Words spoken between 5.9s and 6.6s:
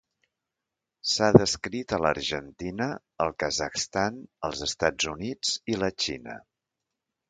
Xina.